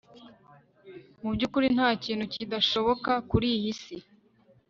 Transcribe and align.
mubyukuri 1.21 1.67
ntakintu 1.75 2.25
kidashoboka 2.33 3.11
kuriyi 3.29 3.71
si 3.81 3.97